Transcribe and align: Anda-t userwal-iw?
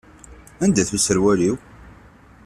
Anda-t 0.63 0.91
userwal-iw? 0.95 1.55